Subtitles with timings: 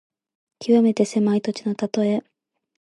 [0.57, 2.23] きわめて狭い土地のたとえ。